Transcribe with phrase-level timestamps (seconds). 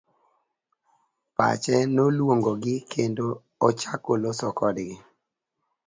[1.37, 3.25] Pache noluong'o gi kendo
[3.67, 4.93] ochako loso kodgi.